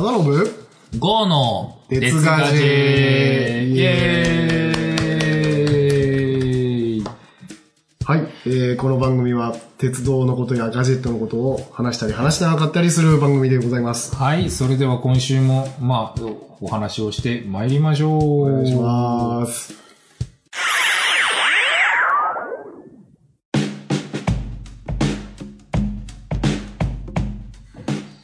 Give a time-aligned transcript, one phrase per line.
[0.00, 7.04] 忠信ゴーの鉄ガジェイエーイ
[8.06, 14.16] はい、えー、この番組は鉄道のことやガジェットのことを話したり話してなかったりする番組でございます。
[14.16, 16.22] はい、それでは今週も、まあ、
[16.62, 18.50] お話をして参りましょう。
[18.50, 19.89] お願いします。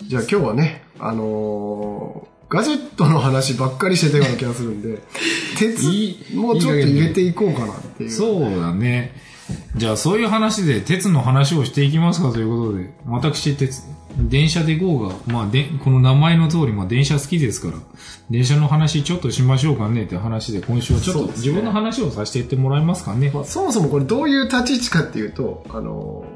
[0.06, 5.02] じゃあ今日はね、あのーガジェットの話ばっかりしてたような気がするんで、
[5.59, 5.82] 鉄
[6.34, 8.10] もうちょっと入れていこうかなっていう。
[8.10, 9.12] そうだね。
[9.77, 13.82] じゃあ、そういう話で、鉄の話をしていきますかということで、私、鉄、
[14.19, 17.74] 電車で GO が、まあ、で、この名前の通り、まあ、電車好きですから、
[18.30, 23.30] 電車の話ちょっとしましょうかねって話で、今週はちょっと自分の話をさせていってもらえますかね。
[23.32, 26.24] まあ、そもそもこれどういう立ち位置かっていうと、あの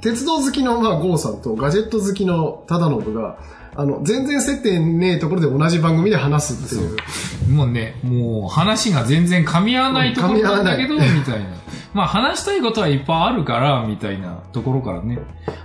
[0.00, 3.38] 鉄道好きの、まあ、ゴーさんとガジェット好きの忠信が、
[3.80, 7.50] あの、全然接点ねえところで同じ番組で話すっていう。
[7.50, 11.46] もうね、もう話が全然噛み合わないところなんだけど、みたいな。
[11.94, 15.18] まあ話したいことはいっぱいあるから、みたいなところからね、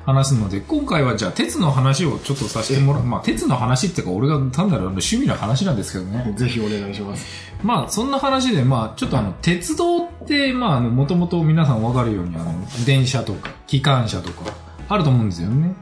[0.05, 3.03] 話すので、今回はじゃあ鉄の話をちょっとさせてもらう。
[3.03, 6.33] まあ鉄の話っていうか俺が単なる趣味の話なんですけどね。
[6.38, 7.25] ぜひお願いします。
[7.63, 12.53] まあそんな話で、まあちょっとあの、鉄道って、まあもともと皆さんわかるように、あの、
[12.85, 14.53] 電車とか、機関車とか、
[14.88, 15.75] あると思うんですよね。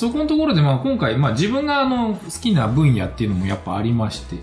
[0.00, 4.36] そこのところで、まあ今回、まあ自分があの、好きな分野っていうのもやっぱありまして、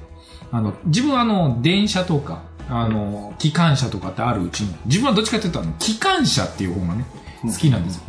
[0.51, 7.05] あの、自分はあの、電車とか、あの、機関車とかってあるうちに、自分はどっちかっていうとあの、機関車っていう方がね、
[7.41, 8.03] 好きなんですよ。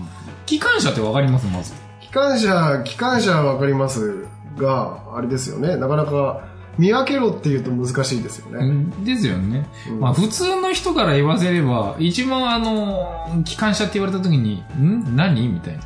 [0.44, 1.46] 機関車ってわかります？
[1.46, 1.72] まず。
[2.00, 4.26] 機関車、機関車はわかります
[4.58, 5.76] が、あれですよね。
[5.76, 6.42] なかなか
[6.78, 8.86] 見分けろっていうと難しいですよね。
[9.04, 9.66] ですよね。
[9.90, 15.16] うんまあ普通の人から言わせれば、一番あの、機関車って言われた時に、ん？
[15.16, 15.48] 何？
[15.48, 15.80] みたいな。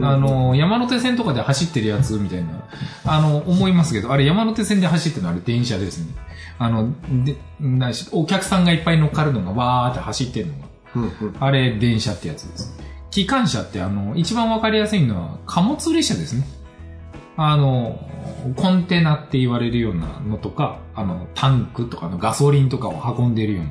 [0.00, 2.68] あの、山手線とかで走ってるやつみたいな、
[3.04, 6.14] あの、思いますけど、あれ山手線で走ってるのはあれ電車ですね。
[6.58, 6.92] あの、
[7.24, 12.78] で、なしお客さんがいっぱい乗っかるのがわーって走ってるのが、あれ電車ってやつです。
[13.10, 16.44] 機関車ってあの、一番わかりやすいのは貨物列車ですね。
[17.36, 17.98] あの、
[18.56, 23.70] コンテナって言われるようなのとか、あの、タンクとかのガソリンとかを運んでいるような。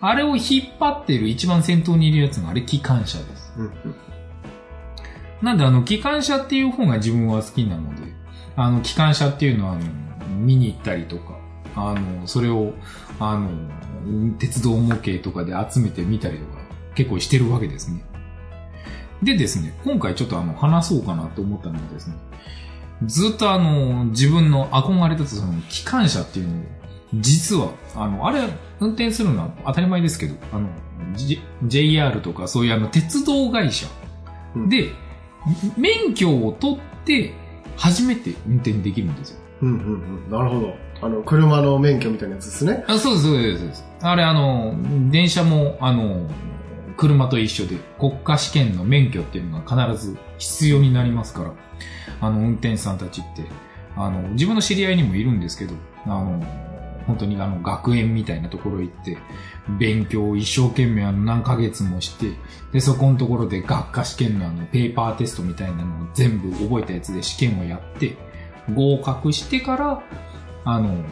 [0.00, 3.52] あれを引っ張っている一番先頭にいるやつがあれ機関車です。
[5.42, 8.12] なんであの、機関車っていう方が自分は好きなので、
[8.56, 9.82] あの、機関車っていうのは、あの
[10.38, 11.38] 見に行ったりとか、
[11.74, 12.74] あの、それを、
[13.20, 13.48] あの、
[14.38, 16.58] 鉄道模型とかで集めてみたりとか、
[16.94, 18.02] 結構してるわけですね。
[19.22, 22.16] でですね、今回ちょっとあの、話そうかなと思ったのがですね、
[23.06, 26.64] ずっとあの、自分の憧れだったその、機関車っていうのを、
[27.14, 28.40] 実は、あの、あれ、
[28.80, 30.68] 運転するのは当たり前ですけど、あの、
[31.14, 33.86] J、JR とかそういうあの、鉄道会社
[34.68, 34.90] で、
[35.76, 37.32] 免許を取って、
[37.76, 39.38] 初めて運転できるんですよ。
[39.62, 40.74] うんうんうんなるほど。
[41.00, 42.84] あの、車の免許みたいなやつですね。
[42.88, 43.84] あそうです、そうです、そうです。
[44.00, 44.74] あれ、あの、
[45.10, 46.28] 電車も、あの、
[46.96, 51.52] 車と一緒で、国家試験の免許っていうのが必ず必要になりますから、
[52.20, 53.44] あの、運転手さんたちって、
[53.96, 56.42] あの、自分の知り合いにもいるんですけど、あの、
[57.08, 59.16] 本当にあの、学園みたいなところ行って、
[59.80, 62.32] 勉強を一生懸命あの、何ヶ月もして、
[62.70, 68.16] で、そこのところで学科試験のあの、ペーパーテストみたいなのを全部覚えたやつで試験をやって、
[68.74, 70.02] 合格してから、
[70.64, 71.02] あの、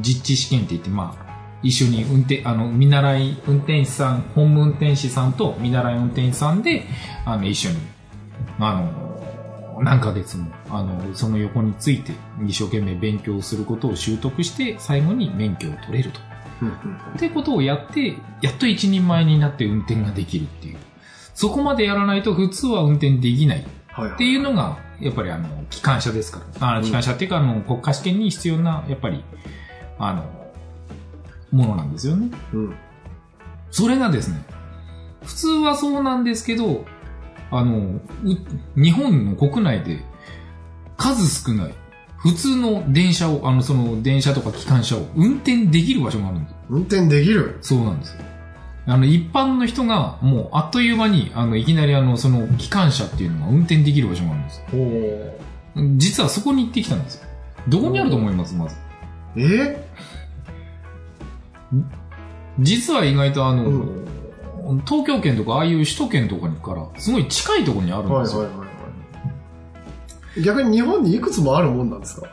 [0.00, 1.24] 実地試験って言って、まあ、
[1.64, 6.84] 一緒に運転、あの、見習い運転手さん、本務運転士さんと見習い運転手さんで、
[7.24, 7.78] あの、一緒に、
[8.60, 9.13] あの、
[9.82, 12.12] 何ヶ月も、あの、その横について、
[12.46, 16.20] 一生懸命勉強することを習得して、最後に免許を取れると。
[16.62, 16.74] うんうん
[17.16, 20.78] ってことをやって、やっと一人前になって運転ができるっていう。
[21.34, 23.66] そこまでやらないと普通は運転できない。
[24.14, 26.76] っていうのが、やっぱりあの、機関車ですから。
[26.78, 29.24] あ機関車っていうか、あの、国家試験に必要な、やっぱり、
[29.98, 30.44] あの、
[31.52, 32.30] ものなんですよね。
[32.52, 32.74] うん。
[33.70, 34.44] それがですね、
[35.24, 36.84] 普通はそうなんですけど、
[37.50, 38.00] あの、う
[38.76, 40.02] 日本の国内で
[40.96, 41.74] 数少ない、
[42.18, 46.54] 普通の電車を、あの、その電車とか機関車を運転できる場所があるんです。
[46.70, 47.58] 運転できる？
[47.60, 48.22] そうなんですよ。
[48.86, 54.62] あの、一般の人が、もう、あっという間に、あの、いきなりあの、その、機関車っていうのが運転できる場所があるんです。
[54.72, 57.28] おー実はそこに行ってきたんですよ。
[57.66, 58.54] どこにあると思います？
[58.54, 58.76] まず。
[59.36, 59.88] え？
[62.60, 64.06] 実は意外とあの、う
[64.86, 68.42] 東京圏とかああいう首都圏とかにから、すごい近いところにあるんですよ。
[68.42, 68.72] はいはいはいは
[70.36, 70.42] い。
[70.42, 72.26] 逆に日本にいくつもあるもんなんですか？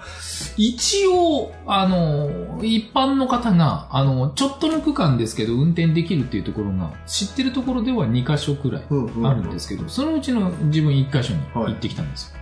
[0.58, 9.28] 一応、あの、一般の方が、あの、ちょっとの区間ですけど、運転できるっていうところが、知ってるところでは2箇所くらいうんうん。
[9.28, 12.38] あるんですけど、そのうちの自分1箇所に行ってきたんですよ。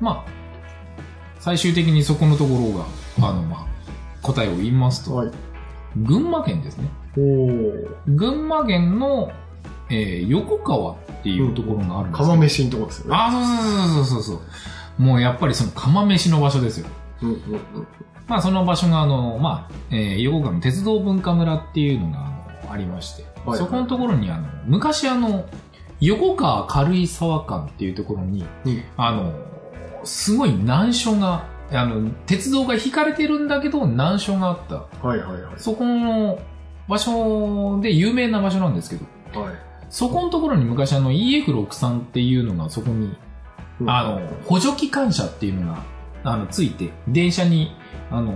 [0.00, 0.30] まあ、
[1.40, 3.66] 最終的にそこのところが、あの、まあ、
[4.22, 5.30] 答えを言いますと、はい。
[5.96, 6.88] 群馬県ですね。
[7.16, 9.30] 群馬県の、
[9.90, 13.16] えー横川っていうところがあるんですよ釜飯のとこですよね。
[13.16, 14.42] あ、そうそうそうそうそうそ
[14.98, 15.02] う。
[15.02, 16.86] もうやっぱりその釜飯の場所ですよ。
[17.22, 17.86] うんうんうん。
[18.26, 25.46] まあその場所があの、まあ、えー横川の鉄道文化村っていうのがあのありまして、はいそこのところにあの、昔あの、
[26.00, 29.32] 横川軽井沢間っていうところに、うんあの、
[30.04, 35.06] すごい難所が、あの、鉄道が引かれてるんだけど難所があった。
[35.06, 35.54] はいはいはい。
[35.56, 36.38] そこの
[36.88, 39.54] 場所で有名な場所なんですけど、はい。
[39.90, 43.14] そこのところに昔あの EF63 っていうのがそこに
[43.80, 45.82] うんあの、補助機関車っていうのが、
[46.22, 47.76] あの、ついて、電車に、
[48.10, 48.34] あの、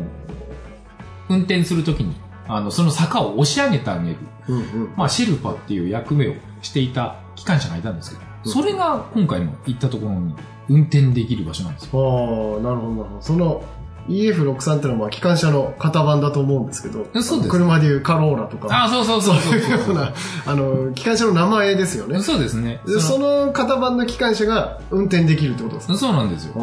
[1.29, 2.17] 運転するときに、
[2.49, 4.17] あの、その坂を押し上げてあげる、
[4.49, 4.95] うんうん。
[4.97, 10.33] まあ、シルパっていう役目をしていた機関車がいたんですけど、うんそれが今回の行ったところに
[10.69, 12.57] 運転できる場所なんですよ。
[12.57, 13.21] ああ、なるほどなるほど。
[13.21, 13.63] その
[14.09, 20.15] EF63 ってのはまあ機関車の型番だと思うんですけど、そうです車でいうカローラとか、あ、そうそうそそううそういうような、
[20.47, 22.21] あの、機関車の名前ですよね。
[22.23, 22.81] そうですね。
[22.87, 26.55] でそそのの型番の機関車が運転できるってことですかそうなんですよ。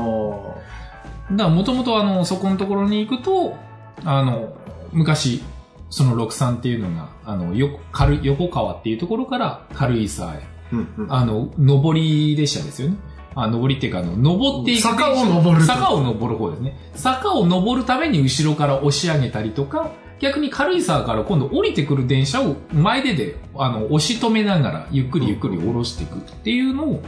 [1.30, 3.56] あだから、もともとあの、そこのところに行くと、
[4.04, 4.54] あの、
[4.92, 5.44] 昔、
[5.90, 11.14] その63っていうのが、あの、よ、軽い横川っていうところから軽井沢へ、ーうんうん。
[11.14, 12.98] あの、上り列車ですよね。
[13.36, 14.82] あ、上りっていうか、あの、登っていく。
[14.82, 16.78] 坂を登る坂を登る方ですね。
[16.96, 27.02] 坂を登るために後ろから押し上げたりとか、逆に軽井沢から今度降りてくる電車を前でで、あの、押し止めながら、ゆっくりゆっくり下ろしていくっていうのを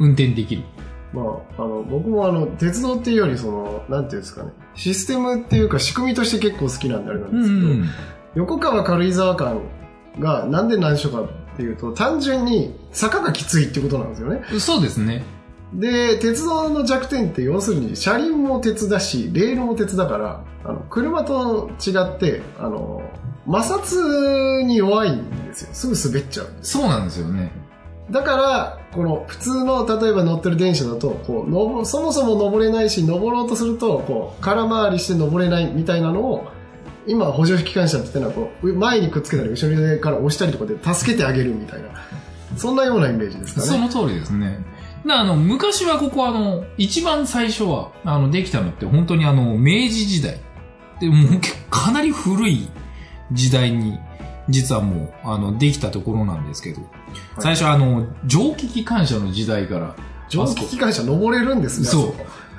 [0.00, 0.62] 運転できる。
[1.12, 1.22] ま
[1.56, 9.60] あ、あの、僕もあの、鉄道っていうより、その、なんていうんですかね、システムっていうか仕組みとして結構好きなんであれなんですけど、横川軽井沢間
[10.18, 14.42] がなんで難所かっていうと、単純に坂がきついってことなんですよね。
[14.52, 14.60] うん。
[14.60, 15.22] そうですね。
[15.74, 23.02] で、鉄道の弱点って要するに車輪も鉄だし、レールも鉄だから、あの、車と違って、あの、
[23.46, 25.68] 摩擦に弱いんですよ。
[25.94, 26.48] すぐ滑っちゃう。
[26.62, 27.50] そうなんですよね。
[28.10, 36.48] だから、この普通の、例えば乗ってる電車だと、こう、のそもそも登れないし、登ろうとすると、こう、空回りして登れないみたいなのを、
[37.06, 41.88] 今、補助機関車って言ってのは、こう、前にくっつけたり、後ろから押したりとかで助けてあげるみたいな、
[42.56, 43.66] そんなようなイメージですかね。
[43.66, 44.58] その通りですね。
[45.06, 50.40] だあの、昔はここあの、一番最初は、あの、できたのって本当にあの、明治時代。
[51.00, 51.40] で、もう
[51.70, 52.68] かなり古い
[53.32, 53.98] 時代に、
[54.48, 56.80] 実はもう、あの、できたところなんですけど、
[57.38, 59.96] 最初はあの、蒸気機関車の時代から、
[60.28, 61.86] 蒸気機関車登れるんですね。
[61.86, 62.14] そう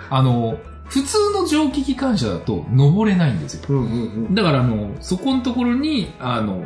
[0.10, 3.64] あの、普通の蒸気機関車だと登れないんですよ。
[3.70, 4.36] うんうんうん。
[4.36, 6.64] だからあの、そこのところに、あの、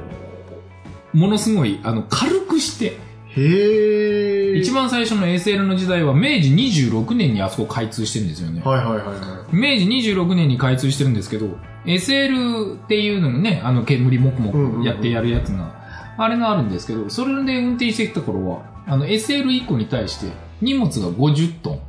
[1.13, 2.97] ものすごい、あの、軽くして、
[3.29, 4.36] へえ。
[4.59, 8.61] 一番最初の SL の時代は明治26年にあそこ開通してるんですよね。
[8.63, 11.47] はいはいはいは明治26年に開通してるんですけど、
[11.85, 14.51] SL っていうのがね、あの煙もくも
[14.81, 15.73] くやってやるやつが、
[16.17, 20.27] あれがあるんですけど、それで運転してきた頃は、あの SL1 個に対して
[20.61, 21.73] 荷物が50トン。
[21.75, 21.79] い。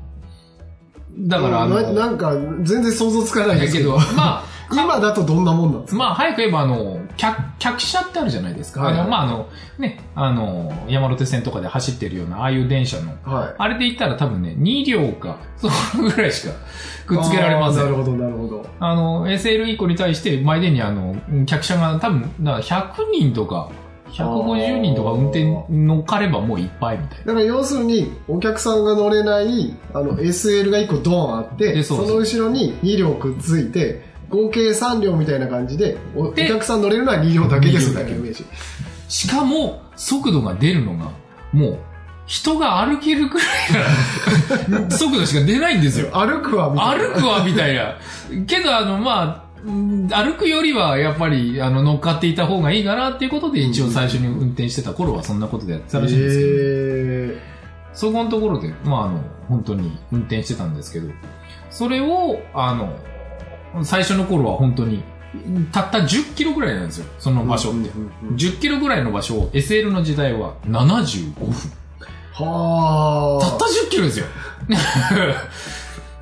[1.29, 2.33] だからあの、ななんか、
[2.63, 5.99] 全然想像つかないですけどだけど、、まあ、 今だとどんなもんなんですか？
[5.99, 8.83] まあ、早く言えば、あの、客、客車ってあるじゃないですか。
[8.83, 9.49] はいはいあの、まあ、あの、
[9.79, 13.55] ね、あの、山手線とかで走ってるような、ああいう電車の、はい。
[13.59, 16.55] あれで言ったら多分ね、2両か、そのぐらいしか
[17.07, 17.83] くっつけられません。
[17.83, 18.67] なるほど、なるほど。
[18.79, 23.71] あの、SL1 個に対して、前でにあの、客車が多分、だから100人とか、
[24.13, 27.25] 150人とか運転乗っかればもういっぱいみたいな。
[27.27, 38.45] だから要するに、お客さんが乗れない、あの、SL が1個ドーンあって、その後ろに2両くっついて、合計3両みたいな感じで、おおで客さん乗れるのは2両だけですみたいイメージ。
[39.09, 41.11] しかも、速度が出るのが、
[41.53, 41.79] もう、
[42.27, 46.11] 人が歩けるくらいな 速度しか出ないんですよ。
[46.13, 47.05] 歩くわ、みたいな。
[47.15, 47.97] 歩くわ、みたいな。
[48.47, 57.59] けど、あの、まあ、うん歩くよりは、やっぱり、あの、乗っかっていた方がいいかなっていうことで、一応最初に運転してた頃はそんなことでやってたらしいんですけど、へ
[57.95, 61.11] そこのところで、まあ、あの、本当に運転してたんですけど、
[61.71, 62.95] それを、あの、
[63.83, 65.03] 最初の頃は本当に、
[65.73, 67.79] たった10キロぐらいなんですよ、そのー場所って。
[67.79, 71.53] うんうんうん10キロぐらいの場所を SL の時代は75分。
[72.33, 73.45] はあ。
[73.45, 74.27] たった10キロですよ。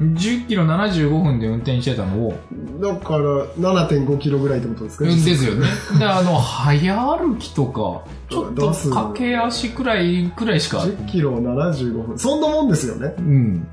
[0.00, 2.34] 10キロ75分で運転してたのを、
[2.82, 5.04] だから、7.5キロぐらいってことですか？
[5.04, 5.66] うんですよね。
[5.98, 12.18] で、あの、早歩きとか、ちょっと駆け足くらい、くらいしか、10キロ75分。
[12.18, 13.14] そんなもんですよね。
[13.18, 13.66] うん。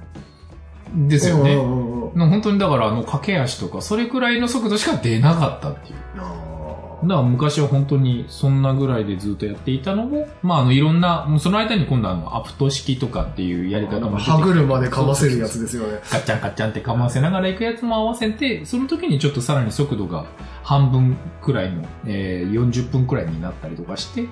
[0.94, 1.56] ですよね。
[1.56, 5.96] 本当にだから、あの、駆け足とか、それくらいの速度しか出なかったっていう。
[6.18, 6.63] あ
[7.08, 16.00] だから昔は本当にそんなぐらいでずっとやっていたのを、まあ、あの、いろんな、もうその間に今度あの、アプト式とかっていうやり方も歯車でかませるやつですよね。
[16.12, 20.26] ガッチャンガッチャンってかませながら行くやつも合わせて、その時にちょっとさらに速度が
[20.64, 24.24] 半分くらいの、えー、40分くらいになったりとかして、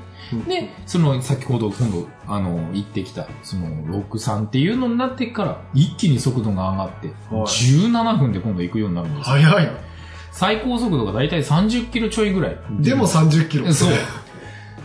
[0.47, 3.67] で、その先ほど今度、あの、言ってきた、その
[4.05, 9.35] 63っていうのになってから、一気に速度が上がって、はい17分で今度行くようになるんですよ。
[9.35, 9.90] 早い。
[10.31, 12.57] 最高速度がだいたい30キロちょいぐらい。
[12.79, 13.97] でも30キロそうね。。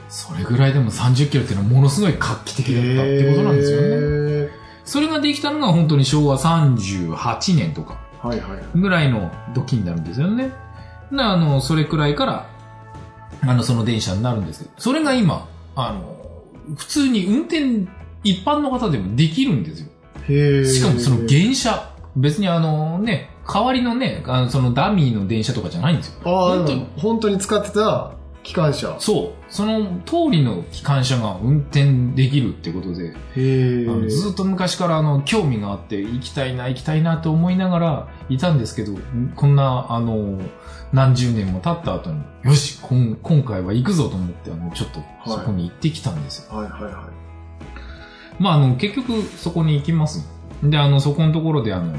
[0.08, 3.86] それぐらいでも30キロっていうのはものすごい画期的だったってことなんですよね。
[3.90, 4.50] へ
[4.84, 8.06] それができたのが本当に昭和38年とか。
[8.74, 10.52] ぐらいの時になるんですよね。
[11.10, 12.50] なあの、それくらいから、
[13.42, 16.16] あの、その電車になるんですけど、それが今、あの、
[16.76, 17.86] 普通に運転、
[18.24, 19.88] 一般の方でもできるんですよ。
[20.64, 26.20] しかもその原車、別にあのね、代わりのね、あのそのダミーの電車とかじゃないんですよ。
[26.24, 26.86] ああ、本当に。
[26.96, 28.12] 本当に使ってた
[28.42, 28.96] 機関車。
[28.98, 29.44] そう。
[29.48, 38.92] その通りの機関車が運転できるってことで、へあのずっと昔からあの興味があって行きたいな行きたいなと思いながらいたんですけど
[39.36, 40.40] こんなあの
[40.92, 47.10] 何十年も経った後によしこん今回は行くぞと思ってあのちょっとそこに行ってきたんですよ、はいはいは
[48.38, 50.28] まああの結局そこに行きます。
[50.62, 51.94] であのそこのところであの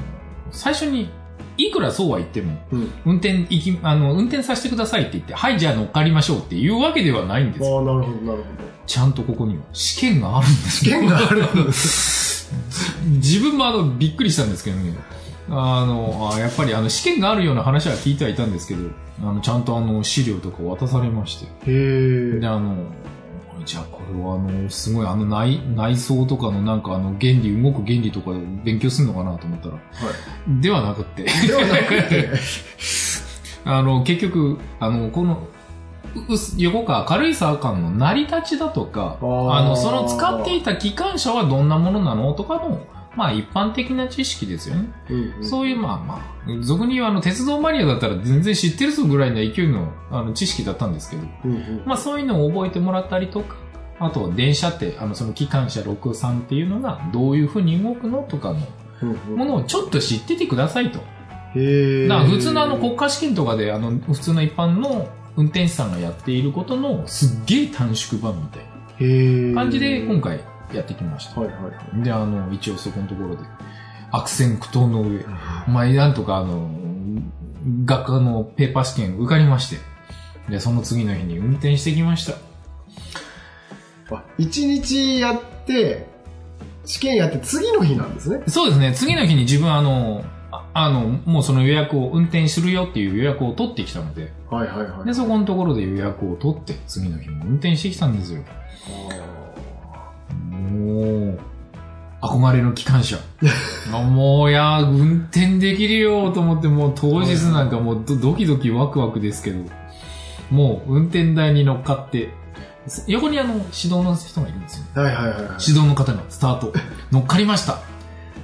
[0.52, 1.10] 最初に
[1.58, 7.66] いくらそうは言っても、うん運転行き、あの、運転させてくださいって言って、はい、じゃあ乗っかりましょうっていうわけではないんです。
[7.66, 8.38] ああ、なるほど、なるほど。
[8.86, 10.96] ちゃんとここには試験があるんですよ。
[10.96, 12.52] 試験があるんです。
[13.06, 14.96] 自分もあの、びっくりしたんですけどね。
[15.50, 18.90] あの、あやっぱりあの、試験があるような話は聞いてはいたんですけど、
[19.22, 21.46] あの、ちゃんとあの、資料とか渡されまして。
[21.46, 22.48] へえで、。
[22.48, 22.76] あの、
[23.66, 29.82] じゃあこれはあの、すごいあの内、内装とかのなんかあの、原理、動く原理とかで勉強するのかなと思ったら、は
[30.62, 31.24] ではなくって。
[31.24, 31.48] い。
[31.48, 32.30] ではなくて、
[33.66, 35.48] あの、結局、あの、この、
[36.58, 42.82] 横川軽井沢間の成り立ちだとか、あの、その使っていた機関車はどんなものなのとかの、
[43.18, 44.94] まあ一般的な知識ですよね。
[45.10, 53.56] うんうんそういう、まあまあ、俗に言うあの、鉄道マニアだったら全然知ってるぞぐらいの勢いのあの知識だったんですけど、うんうんまあそういうのを覚えてもらったりとか、
[54.00, 58.54] あと電車って、あの、その機関車63っていうのがどういう風に動くのとか
[59.02, 61.00] のものをちょっと知っててくださいと。
[61.56, 62.08] へえ。
[62.08, 68.62] だから普通のあの国家試験とかで、あの、普通の一般の運転手さんがやっていることのすっげえ短縮版みたい。
[69.00, 70.40] な感じで今回
[70.74, 71.40] やってきました。
[71.40, 72.04] はいはいはい。
[72.04, 73.44] で、あの、一応そこのところで、
[74.12, 75.26] 悪戦苦闘の上、
[75.68, 76.70] まあ、なんとかあの、
[77.86, 79.78] 学科のペーパー試験受かりまして、
[80.50, 82.34] で、その次の日に運転してきました。
[84.16, 86.08] あ、一日やって、
[86.86, 88.44] 試験やって次の日なんですね。
[88.48, 95.06] そうですね、次の日に自分あの、ああの、もうその予約を運転するよっていう予約を取ってきたので、はいはいはい。
[95.06, 98.44] で、そこのところで予約を取って、次の日も運転してきたんですよ。
[100.88, 101.02] も
[101.34, 101.40] う、
[102.22, 103.18] 憧れの機関車。
[103.94, 109.64] あもう、いやー、運転できるよと思って、もう当日なんかもうドドキドキワクワクですけど、
[110.50, 112.30] もう運転台に乗っかって、
[113.08, 114.86] 横にあの、指導の人がいるんですよ。
[114.96, 115.42] はいはいはいはい。
[115.44, 116.74] 指導の方がスタート。
[117.12, 117.80] 乗っかりました。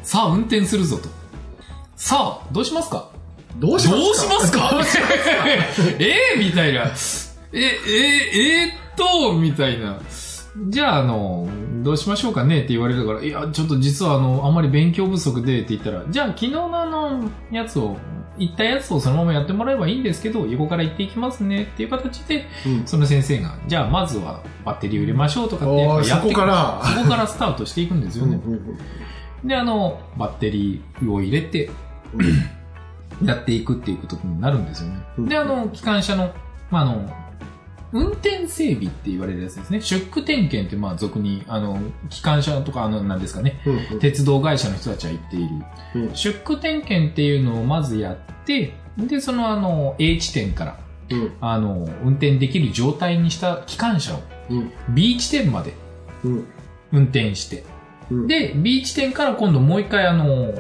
[0.04, 1.08] さあ、運転するぞと。
[1.96, 3.08] さあ、どうしますか？
[3.58, 4.78] どうしどますか？
[4.80, 5.38] うしますか？
[6.00, 6.92] ええみたいな。
[7.54, 7.62] え、え、
[8.66, 9.98] えーっと、みたいな。
[10.70, 11.48] じゃあ、あの、
[11.84, 17.98] どうしましょうかねって言われるから、いや、ちょっと実はあの、あまり勉強不足でって言ったら、じゃあ昨日のあの、やつを、
[18.38, 26.82] 言ったやつをそのままやってもらえばいいんですけど、横から行っていきますねっていう形で、うんその先生が、じゃあまずはバッテリーを入れましょうとかってやっやってくから。
[26.84, 28.40] そこからスタートしていくんですよね。
[29.44, 31.70] で、あの、バッテリーを入れて、
[33.24, 35.00] やっていくっていうことになるんですよね。
[35.18, 36.34] うんで、あの、機関車の、
[36.72, 37.23] まあ、あの、
[37.94, 39.80] 運転整備って言われるやつですね。
[39.80, 44.00] 出区点検って、まあ、俗に、あの、機関車とか、あの、なんですかね、うんうん。
[44.00, 46.08] 鉄道会社の人たちは言っている。
[46.08, 46.16] うん。
[46.16, 50.80] 出区点検っていうのをまずやって、で、その、あの、A 地点から、
[51.12, 51.32] うん。
[51.40, 54.72] あの、運転できる状態にした機関車をうん。
[54.90, 55.74] B 地点まで
[56.24, 56.48] うん。
[56.92, 57.64] 運転して、
[58.10, 58.28] うん。
[58.28, 60.54] で、B 地点から今度もう一回あの、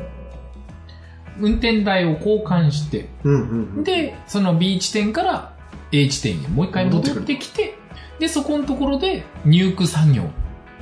[1.39, 3.83] 運転台を交換して、うんうん。
[3.83, 5.52] で、その B 地点から
[5.93, 7.77] A 地点にもう一回戻ってきて、
[8.19, 10.23] で、そこのところで入区作業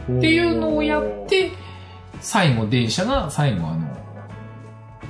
[0.10, 1.52] うんっていうのをやっ、て、
[2.22, 3.98] 最後電車が最後あの、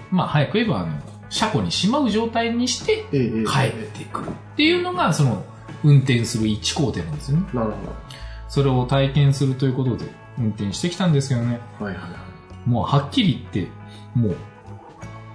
[0.10, 0.98] まあ早く言えばあの、
[1.30, 5.46] 車庫にしまう状態にして帰ってくるっていうのがその
[5.84, 7.48] 運転する一工程なんですよね。
[7.54, 7.78] なるほ
[8.50, 10.06] それを体験するということで
[10.38, 11.60] 運転してきたんですけどね。
[11.80, 11.86] ど。
[11.86, 12.18] はいはいは
[12.66, 13.72] もうはっきり言って、
[14.14, 14.36] もう、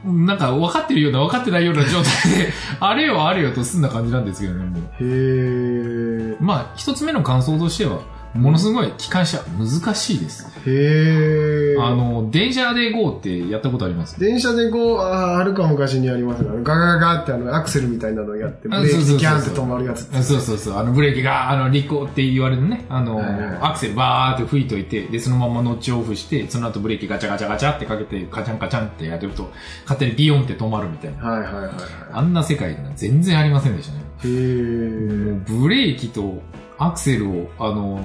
[0.07, 4.83] なんか分かってるような分かってないような状態で、あれよあれよと済んだ感じなんですけどね、もう。
[5.01, 6.37] へー。
[6.41, 8.01] まあ、一つ目の感想としては、
[8.37, 10.47] ものすごい機関車難しいです。
[10.67, 11.83] へー。
[11.83, 14.19] あの、電車で GO ってやったことあります？
[14.19, 16.49] 電車でこう、ああ、あるか昔にありますね。
[16.51, 20.05] あのガガガガってあの、アクセルみたいなのをやって、ブあレーキギャンって止まるやつ。
[20.23, 23.21] そうそうそう、あのブレーキが、あの、リコって言われるね、あの、
[23.65, 29.51] アクセルバーって吹いといて、で、そのままノッチオフして、その後ブレーキガチャガチャガチャってかけて、カチャンカチャンってやってると、
[29.83, 31.23] 勝手にビヨンって止まるみたいな。
[31.23, 31.75] はいはいはいはい。
[32.13, 34.01] あんな世界が全然ありませんでしたね。
[34.25, 35.33] へー。
[35.33, 36.43] もうブレーキと
[36.79, 38.01] アクセルを、あの、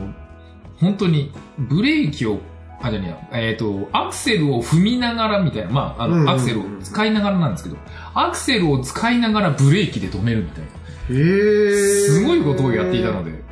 [0.81, 2.39] 本当に、ブレーキを、
[2.81, 7.77] あ、じゃねえっ、と、アクセルを踏みながらみたいな、まあ、あの、うんうんうんアクセルを使いながらなんですけど、
[8.15, 10.69] アクセルを使いながらブレーキで止めるみたいな。
[11.09, 12.07] へー。
[12.07, 13.43] すごいことをやっていたので、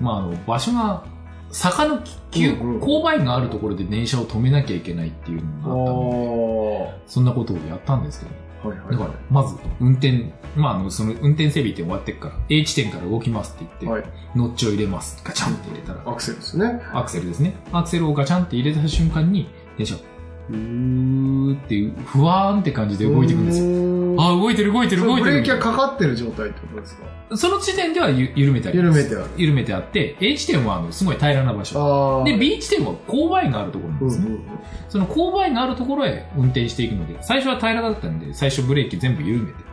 [0.00, 1.04] まあ、あの、場所が、
[1.50, 8.47] 坂の急、勾配があるところで電車を止めなきゃいけないっていうのがあったので、あそんなことをやったんですけど、ー。
[8.62, 13.68] はいはいはだから、まず、運転、まあ、あの、その、運転整備って終わってっから、A 地点から動きますってい。
[13.80, 14.12] 言って、はい。
[14.36, 15.20] ノッチを入れます。
[15.24, 16.80] ガチャンって入れたら、アクセルですね。
[16.92, 17.54] アクセルですね。
[17.72, 23.66] アクセルをガチャンって入れた瞬間に、電車、うーっていう、ふわーんって感じで動いていくんですよ。
[23.66, 25.30] よあ、動いてる動いてる動いてる。
[25.30, 27.36] ブレーキがかかってる状態ってことですか？
[27.36, 29.00] その時点ではゆ緩めてあります。
[29.00, 29.30] 緩めてある。
[29.36, 31.80] 緩めてあって、A 地点はあのすごい平らな場所。
[31.80, 32.24] ああ。
[32.24, 34.26] で、B 地点は勾配があるところなんですね。
[34.26, 34.40] うんうん
[34.88, 39.64] その勾配があるところへ運転していくので、最初は平らだったんで、最初ブレーキ全部緩めて。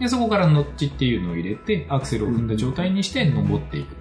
[0.00, 3.96] で、そこからノッチっていうのを入れて、アクセルを踏んだ状態にして登っていく。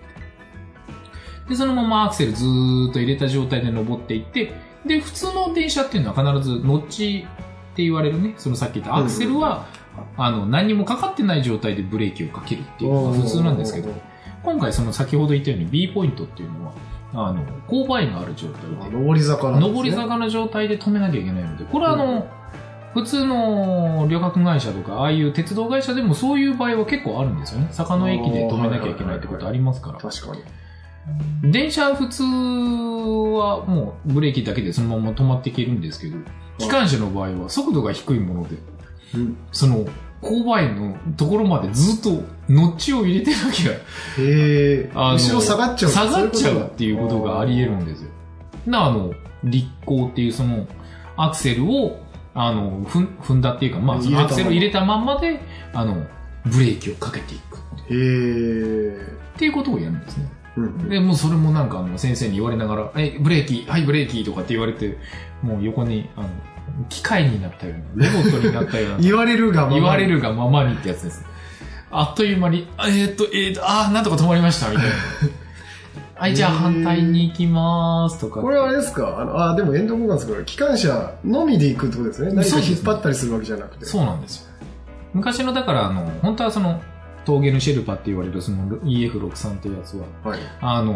[1.49, 4.51] で、そのままアクセルずーっと入れた状態で登っていって、
[4.85, 9.65] で、普通の電車っていうのは必ずノッチって言われるね、そのさっき言ったアクセルは、
[10.17, 13.89] あの、何にもかかってない状態でブレーキをかけるっていうのが普通なんですけど、
[14.43, 16.73] 今回その先ほど言ったように B ポイントっていうのは、
[17.13, 19.77] あの、勾配がある状態で、上り坂なんですね。
[19.77, 22.27] 上り坂の状態で止めなきゃいけないので、これはあの、
[22.93, 27.67] 普通の旅客会社とか、ああいう鉄道会社でもそういう場合は結構あるんですよね。
[27.71, 29.99] 坂の駅で止めなきゃいけないってことありますから。
[29.99, 31.51] 確かに。
[31.51, 36.17] 電車普通はもうブレーキだけでそのまま止まっていけるんですけど、
[36.57, 38.57] 機関車の場合は速度が低いもので、
[39.15, 39.37] うん。
[39.51, 39.85] その、
[40.21, 43.77] 勾配のところまでずっとノッチを入れてなきゃへ
[44.17, 44.91] え。
[44.95, 45.91] あの後ろ下がっちゃう。
[45.91, 48.09] 下がっちゃそうっていうことがあり得るんですよ。
[48.65, 50.67] な、あの、立行っていうその、
[51.15, 51.99] アクセルを、
[52.33, 55.39] あの、踏ん踏んだっていうか、まあ、そのアクセルを入れたまんまで、
[55.73, 56.05] あの、
[56.45, 57.57] ブレーキをかけていく。
[57.89, 59.17] へえ。
[59.35, 60.31] っていうことをやるんですね。
[60.57, 60.89] うん。
[60.89, 64.97] で、もうそれもなんかあの、先生に言われながら、え、ブレーキ、はい、ブレーキとかって言われて、
[65.41, 66.29] もう横に、あの、
[66.89, 71.25] 機械になったような、ロボットになったような、言われるがままに言われるがままにってやつです。
[71.91, 74.91] あっという間に、あえーっと、えーっと、あー、なんとか止まりました、みたいな。
[76.19, 78.41] はい、じゃあ反対に行きまーすとか。
[78.41, 79.17] これはあれですか？
[79.19, 82.33] あの、あ、でもエンド交換ですから、機関車のみで行くってことですね。
[82.33, 83.85] 何か引っ張ったりするわけじゃなくて。
[83.85, 84.47] そうなんですよ。
[85.13, 86.81] 昔の、だから、あの、本当はその、
[87.23, 90.39] 峠のシェルパって言われるその EF63 ってやつは、はい。
[90.61, 90.95] あの、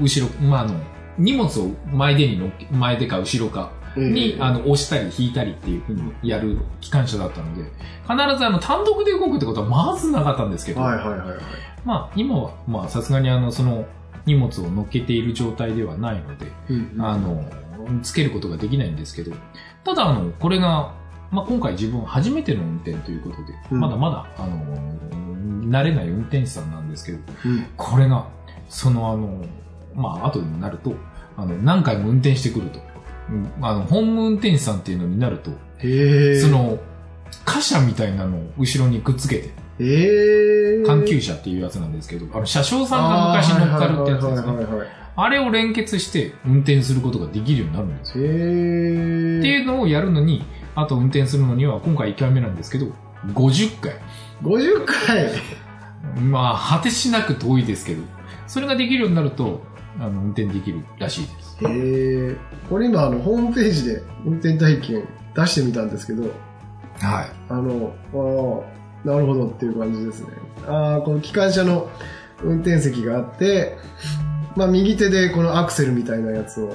[0.00, 0.74] 後ろ、まあ、あの、
[1.18, 11.38] 荷物を前でに乗っけ、前でか後ろかに、あの、押したり引いたりっていうふうにやる機関車だったので、必ずあの、単独で動くってことはまずなかったんですけど、はいはいはいはい。
[11.84, 13.86] まあ、今は、まあ、さすがにあの、その、
[14.26, 17.44] 荷物を乗っけている状態ではないので、うんあの、
[18.02, 19.32] つけることができないんですけど、
[19.84, 20.94] ただ、あの、これが、
[21.30, 23.80] まあ、今回自分初めての運転ということで、うん。
[23.80, 24.76] まだまだ、あの、
[25.70, 27.66] 慣れない運転手さんなんですけど、うん。
[27.76, 28.26] これが、
[28.68, 29.44] その、あの、
[29.94, 30.94] まあ、後になると、
[31.36, 32.97] あの、何回も運転してくると、うん
[33.60, 35.50] あの、本務運転手さんっていうのになると。
[35.50, 36.78] そ、の、
[37.44, 40.82] 貨車みたいなのを後ろにくっつけて、へえ。
[40.84, 43.86] 環球車っていうやつなんですけど、あの、車掌さんが昔乗っか？
[43.86, 44.66] るってやつですね。
[45.16, 48.24] あれを連結して運転することができるようになるんですよ。
[48.24, 48.26] っ
[49.42, 50.44] ていうのをやるのに、
[50.76, 52.86] あと運転するのには今回1回目なんですけど、
[53.34, 53.94] 50回。
[54.42, 55.30] 50回
[56.22, 58.02] まあ、果てしなく遠いですけど、
[58.46, 59.62] それができるようになると、
[59.98, 61.58] あの、運転できるらしいです。
[61.62, 62.36] へえ。
[62.68, 66.32] これ今、あの、ホームページで運転体験出してみたんですけど、はい。
[67.48, 70.28] あの、あーなるほどっていう感じですね。
[70.66, 71.88] ああ、この機関車の
[72.42, 73.76] 運転席があって、
[74.56, 76.72] まあ右手でこのアクセルみたいなやつを、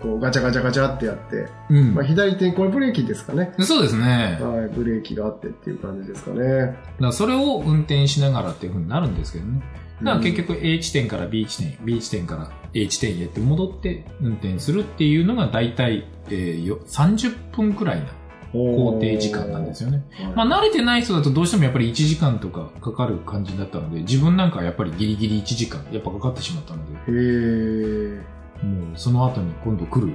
[0.00, 3.54] こうガチャガチャガチャってやって、うんまあ左手にこれブレーキですかね。
[3.60, 4.38] そうですね。
[4.40, 6.76] はい、ブレーキがあってっていう感じですかね。
[7.00, 9.62] だそれを運転しながらっていう風になるんですけどね。
[10.02, 18.06] だから結局 A 地点から B 地点、B 地点から A 地点へって戻って運転するっていうのが大体、えーよ30分くらいな
[18.52, 20.04] 工程時間なんですよね。
[20.20, 28.20] よまあ慣れてない人だとどうしてもやっぱり1時間とかかかる感じだったので、自分なんかはやっぱりギリギリ1時間やっぱかかってしまったので。
[28.62, 30.06] もうその後に今度来る、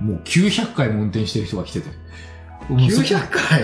[0.00, 1.88] もう900回も運転してる人が来てて、
[2.68, 3.62] もうそこ900回？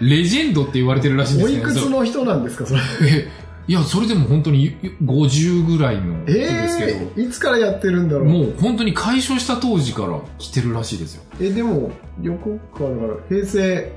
[0.00, 2.80] レジェンドって言われてるらしいんですおいくつの人なんですか、それ？
[3.68, 8.24] え、いや、それでも本当に50ぐらいの人ですけど、ええいつからやってるんだろう？
[8.28, 11.22] もう本当に解消した当時から来てるらしいですよ。
[11.40, 11.90] え、でも、
[12.22, 12.90] 横から、
[13.28, 13.92] 平成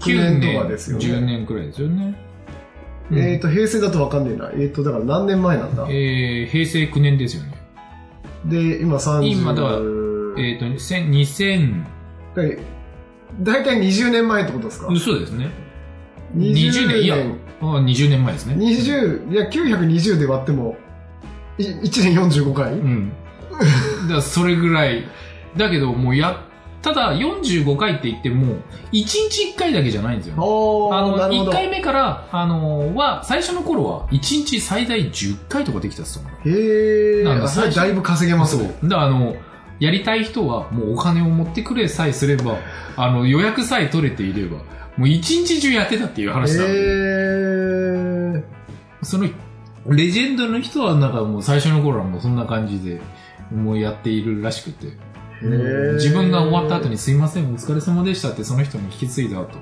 [0.00, 1.04] 9年とかですよね。
[1.04, 2.14] 10年くらいですよね。
[3.12, 4.50] えっ、と、平成だとわかんねえな。
[4.54, 5.86] えっ、と、だから何年前なんだ？
[5.88, 7.54] えー平成9年ですよね。
[8.46, 9.22] で、今30。
[9.28, 9.74] 今だから
[10.42, 11.84] えっ、と、2000 2000、
[12.34, 12.42] だ
[13.52, 14.88] だいたい20年前ってことですか？
[14.98, 15.50] そうですね。
[16.34, 17.16] 20年、いや、
[17.60, 18.54] あ20年前ですね。
[18.54, 20.76] 20、いや、920で割っても、
[21.58, 23.12] い1年45回、うん。
[24.08, 25.04] だそれぐらい。
[25.56, 26.42] だけど、もうや、
[26.82, 28.58] ただ45回って言っても、1
[28.92, 30.42] 日1回だけじゃないんですよね。
[30.42, 31.52] あの、1なるほど。
[31.52, 36.24] 回目から、あの、は、最初の頃は、1日最大10回とかできたっすよ。
[36.44, 38.66] へー、なんかだいぶ稼げますそう。
[38.66, 38.76] ね。
[38.84, 39.34] だから、あの、
[39.80, 42.56] やりたい人は、もうお金を持ってくれさえすれば、
[42.96, 44.58] あの、予約さえ取れていれば、
[44.96, 48.42] もう一日中やってたっていう話なので、へー。
[49.02, 49.28] その、
[49.88, 53.00] レジェンドの人は、なんかもう最初の頃はもうそんな感じで、
[53.54, 54.86] もうやっているらしくて、
[55.94, 59.58] 自分が終わった後にすいません、お疲れ様でしたってその人に引き継いだ後、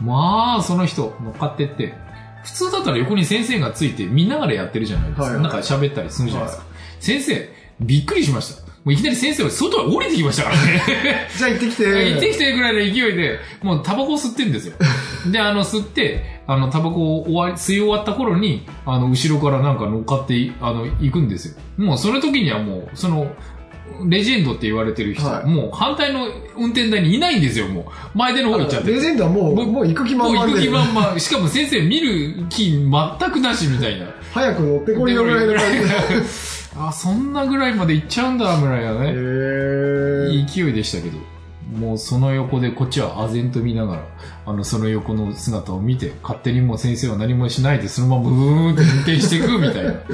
[0.00, 1.94] まあ、その人乗っかってって、
[2.42, 5.22] 普通だったら横に先生がついて見ながらやってるじゃないですか。
[5.24, 6.66] はいはいなんか喋ったりするじゃないですか。
[7.00, 7.48] 先生、
[7.80, 8.64] びっくりしました。
[8.84, 11.28] もういきなり先生は外へ降りてきましたからね。
[11.34, 11.84] じゃあ行ってきて。
[12.12, 14.74] 行ってきてぐらいの勢いで、もうタバコを吸ってんですよ。
[15.32, 21.54] で、あの、吸って、あの、タバコを終わり、吸い終わった頃に、あの、後ろからなんか乗っかってい、あの、行くんですよ。
[21.78, 23.32] もうその時にはもう、その、
[24.06, 27.82] レジェンドって言われてる人、はいもう反対の運転台にいないんですよ、も
[28.14, 28.18] う。
[28.18, 28.92] 前での方行っちゃって。
[28.92, 30.66] レジェンドはもう、もうもう行く気満もう行く々で。
[30.66, 31.18] 気満々。
[31.18, 34.06] しかも先生見る気全くなしみたいな。
[34.32, 36.53] 早く乗ってこいよぐらいの感じで。
[36.76, 39.08] あ、そんなぐらいまで行っちゃうんだ、ぐらいなね。
[39.08, 40.28] へー。
[40.30, 41.18] いい勢いでしたけど、
[41.78, 44.02] もうその横でこっちは唖然と見ながら、
[44.46, 49.94] あの、その横の姿を見て、勝手にもう先生は何もしないで、そのままブーンって運転していくみたいな。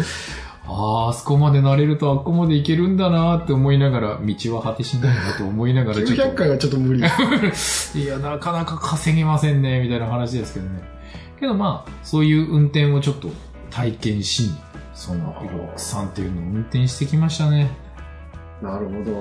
[0.66, 7.01] ああ、あそこまで慣れるとあっこまで行けるんだなって思いながら、道は果てしないなと思いながら、ちょっ900回と、はちょっと無理。
[8.01, 10.83] いや、なかなか稼げませんね、みたいな話ですけどね。
[11.40, 13.31] けどまあ、そういう運転をちょっと
[13.70, 14.55] 体験しに、
[15.01, 17.71] その、ロックさんっていうのを運転してきましたね。
[18.61, 19.13] なるほど。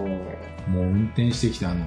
[0.68, 1.86] もう運転してきて、あの、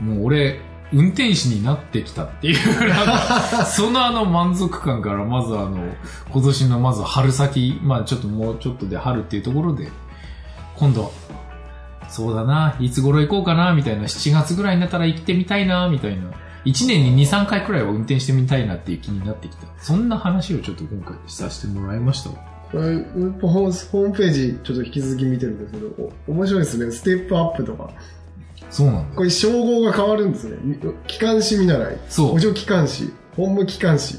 [0.00, 0.58] もう俺、
[0.90, 2.56] 運転士になってきたっていう、
[3.66, 5.78] そのあの満足感から、まずあの、
[6.30, 9.90] 今年のまず春先、まあちょっともうちょっとで春っていうところで、
[10.76, 11.12] 今度、
[12.08, 16.22] そうだな、いつ頃行こうかな、みたいな、7月ぐらいになったら行ってみたいな、みたいな。
[16.64, 19.66] 1年に2、3回くらいは運転してみたいなっていう気になってきた。
[19.78, 26.90] そんな話をちょっと今回させてもらいましたホホームページちょっと引き続き見てるんですけど、お面白いですね。
[26.92, 27.90] ステップアップとか。
[28.70, 29.16] そうなんだ。
[29.16, 30.56] これ称号が変わるんですね。
[31.08, 34.18] 機関士見習い、そう補助機関士、本務機関士。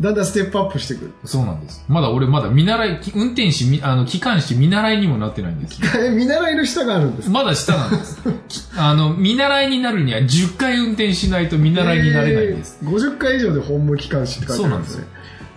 [0.00, 1.12] だんだんステップアップしてくる。
[1.24, 1.84] そうなんです。
[1.86, 5.78] まだ俺まだ見習い、き運転士、みあの、機関士見習いにもなってないんです。
[5.98, 8.18] え見習いの下があるんですかまだ下なんです。
[8.48, 12.78] きあの、見習いになるには10回運転しないと見習いになれないんです。
[12.82, 15.04] えー50回以上で本務機関士って書いてあるんですね。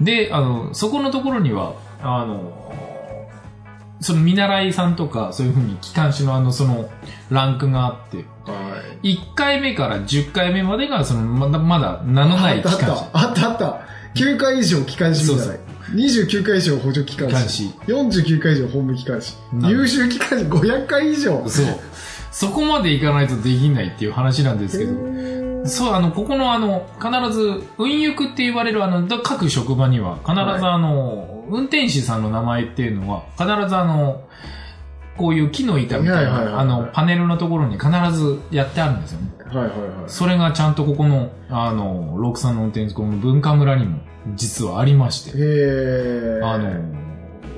[0.02, 2.74] で、あの、そこのところには、あの、
[4.02, 6.90] その見習いさんとか、そういうふうに機関士のあの、その、
[7.30, 8.24] ランクがあって、は
[9.02, 9.16] い。
[9.16, 13.04] 1回目から10回目までが、その、まだ、まだ名のないあったあっ機関士。
[13.12, 13.20] た。
[13.20, 13.94] あったあった。
[14.16, 15.60] 9回以上機関士見習い。
[15.96, 17.50] 29回以上補助機関士。
[17.50, 17.74] 士。
[17.88, 19.36] 49回以上本務機関士。
[19.68, 21.48] 優秀機関士500回以上。
[21.48, 21.66] そう。
[22.32, 24.94] そこまでいかないとできないっていう話なんですけど、
[25.68, 34.24] そう、あの、ここのあの、必ず、運輸区って言われるあの、だ各職場には、必ずあの、運転士さんの名前っていうのは、必ずあの、
[35.18, 39.28] こういう木の板みたいな、はいはいはいはいあの、パネルのところに必ずやってあるんですよね。
[39.46, 40.10] はいはいはい。
[40.10, 44.00] それがちゃんとここの、あの、ロークさんの運転この文化村にも、
[44.36, 46.72] 実はありまして、へーあの、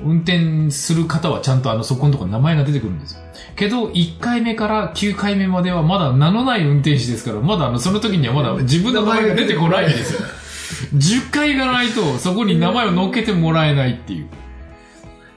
[0.04, 3.20] 運転する方はちゃんとあの、そこのところ名前が出てくるんですよ。
[3.56, 10.20] けど、1回目から9回目まではまだ名のない運転士ですから、まだあの、その時にはまだ自分の名前が出てこないんですよ。
[10.94, 14.26] 10回行かないと、そこに名前を乗っけてもらえないっていう。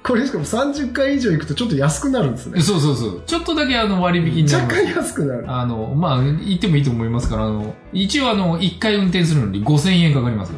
[0.02, 2.62] これしかも30回以上行くとちょっと安くなるんですね。
[2.62, 3.24] そうそうそう。
[3.28, 4.96] ちょっとだけあの、割引になります若干。
[4.96, 5.46] 安くなる。
[5.48, 10.54] あの、まあ、言ってもいいと思いますから、あの、一応あの、1回運転するのに5000円かかります。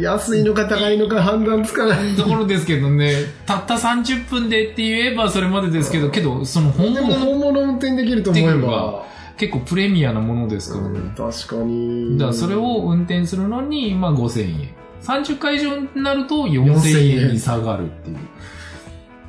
[0.00, 2.16] 安いのか高いのか判断つかない。
[2.16, 3.12] ところですけどね、
[3.44, 9.06] たった30分でって言えばそれまでですけど、けど、その本でも本物運転できると思えばわ。
[9.38, 11.00] 結構プレミアなものですからね。
[11.16, 12.18] 確かに。
[12.18, 14.74] だからそれを運転するのに、まあ5000円。
[15.02, 18.18] 30回以上になると4000円に下がるっていう。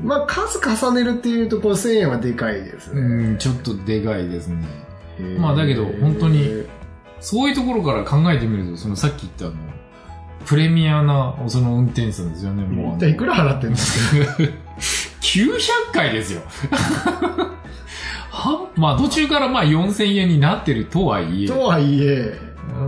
[0.03, 3.01] まあ数重ねるっていうと5000円はでかいですね。
[3.01, 4.65] うん、ちょっとでかいですね。
[5.37, 6.65] まあだけど本当に
[7.19, 9.55] そういうところから考えてみると、そのさっき言ったあの、
[10.45, 12.95] プレミアな、その運転手さんですよね、もう。
[12.95, 14.43] 一体いくら払ってんですか
[15.21, 15.57] 900
[15.93, 16.41] 回ですよ。
[18.39, 18.71] は？
[18.75, 22.39] まあ途中からまあ4000円になってるとはいえ、とはいえ、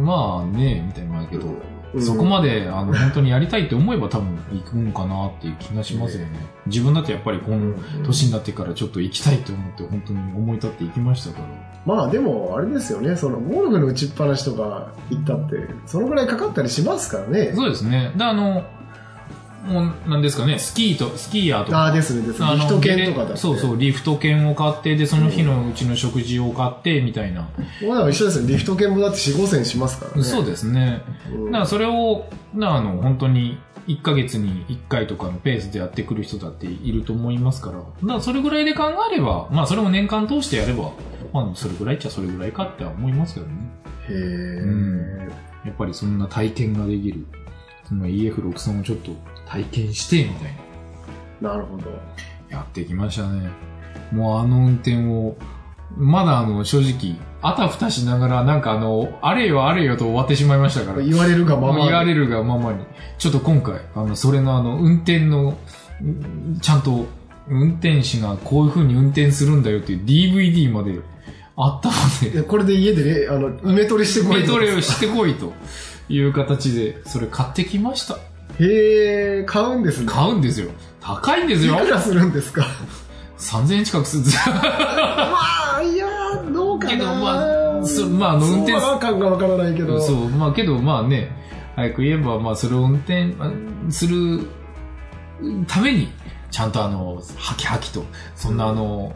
[0.01, 6.39] まあね、みたいなけど、うんそこまで、あの、本当にやりたいって思えば多分行くのかなっていう気がしますよね。
[6.67, 11.45] 自分だってやっぱりこの年になってからちょっと行きたいと思って本当に思い立って行きましたから。
[11.85, 17.51] まあでも、あれですよね、そのゴルフの打ちっぱなしとか行ったって、そのぐらいかかったりしますからね。
[17.53, 18.13] そうですね。
[18.15, 18.63] で、あの、
[19.63, 21.83] もう、なんですかね、スキーと、スキーヤーとか。
[21.83, 22.47] ああ、ですね、ですね。
[22.53, 23.37] リフト券とかだ。
[23.37, 27.41] そうそう、リフト券を買って、で、その日のうちの食事を買って、みたいな。
[27.41, 27.47] も
[27.83, 28.47] うだから一緒ですよ。
[28.47, 30.23] リフト券もだって4、5千しますからね。
[30.23, 31.01] そうですね。
[31.31, 37.77] うんだからそれを、なあの、本当に、1ヶ月に1回とかのペースでやってくる人だっていると思いますから。
[37.77, 40.91] だからそれぐらいで考えれば、まあそれも年間通してやれば、
[41.33, 43.53] まあそれぐらいっちゃそれぐらいかっては思いますけどね。
[44.09, 44.15] へえ、
[44.65, 45.19] ん
[45.65, 47.25] やっぱりそんな体験ができる。
[47.87, 49.11] その EF63 をちょっと
[49.47, 50.55] 体験して、みたい
[51.41, 51.53] な。
[51.53, 51.91] なるほど。
[52.49, 53.49] やってきましたね。
[54.11, 55.35] もうあの運転を、
[55.97, 61.01] まだあの、正直、あたふたしながら、なんかあの、あれよあれよと終わってしまいましたから。
[61.01, 61.81] 言われるがままで。
[61.83, 62.85] 言われるがままに。
[63.17, 65.57] ちょっと今回、あの、それのあの、運転の、
[66.01, 67.07] んちゃんと、
[67.47, 70.99] 運転士がこういう風に運転するんだよっていう DVD まで
[71.57, 75.53] あったので、でこれで家でね、あの、埋め取りしてこいメトレをしてこいと
[76.07, 78.17] いう形で、それ買ってきました。
[78.65, 80.07] へえ、買うんですね。
[80.07, 80.71] 買うんですよ。
[80.99, 81.75] 高いんですよ。
[81.75, 82.65] いくらするんですか
[83.37, 84.55] ？3000円近くするんですよ。
[84.55, 84.61] ま
[85.77, 89.99] あ、いやー、どうかなけどまあそまあ運転相場感がわからないけど。
[89.99, 91.31] そう、まあけど、まあね、
[91.75, 93.51] 早く言えば、まあそれを運転あ
[93.89, 94.41] する
[95.67, 96.09] ために、
[96.51, 99.15] ちゃんとあの、ハキハキと、そんなあの、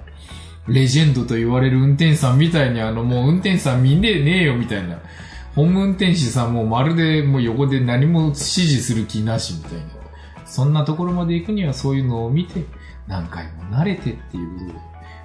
[0.68, 5.00] レジェンドと言われる運転手さんみたいに、あの、もう運転手さん見ねえねえよみたいな。
[5.56, 9.86] 本務運転士さんもまるでもう横で何も指示する気なしみたいな。
[10.46, 12.66] そんなところまで行くにはそういうのを見て、
[13.08, 14.60] 何回も慣れてっていうこ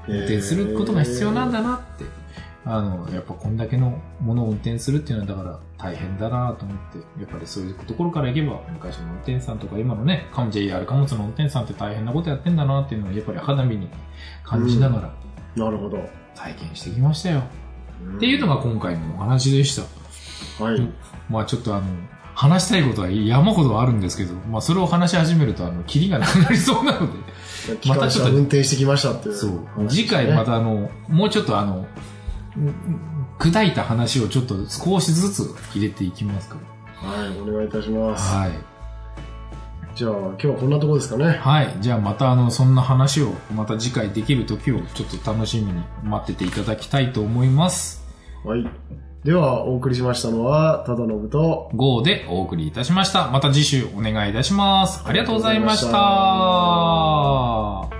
[0.06, 2.04] とで、運転することが必要なんだなって。
[2.64, 13.88] あの、やっぱこんだけのものを運転するっていうのはだから大変だなと思って、やっぱりそういうところから行けば、昔の運転さんとか今のね、カム JR 貨物の運転さんって大変なことやってんだなっていうのはやっぱり肌身に
[14.44, 15.12] 感じながら
[15.56, 15.98] なるほど。
[16.34, 17.42] 体験してきましたよ。
[18.16, 19.99] っていうのが今回のお話でした。
[20.58, 20.92] はい。
[21.28, 21.86] まあちょっとあの、
[22.34, 27.18] 話したいことは山ほどあるんですけど、まあそれを話し始めるとあの、キリがなくなりそうなので、
[27.80, 29.88] 機関車運転してきましたっていう、そう。
[29.88, 31.86] 次回またあの、もうちょっとあの、
[32.56, 32.74] うん
[33.40, 36.56] 砕いた話をちょっと少しずつ入れていきますか
[36.96, 38.34] はい、お願いいたします。
[38.34, 38.40] ら。
[38.42, 38.50] はい。
[39.94, 41.38] じゃあ、今日はこんなところですかね。
[41.40, 41.74] はい。
[41.80, 48.06] じゃあまたあの、そんな話をまた次回できる時をちょっと楽しみに待ってていただきたいと思います。
[48.44, 48.70] はい。
[49.24, 53.30] では、お送りしましたのは、ただのぶと、GO でお送りいたしました。
[53.30, 55.02] また次週お願いいたします。
[55.06, 57.99] ありがとうございました。